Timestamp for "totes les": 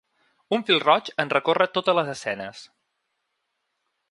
1.75-2.11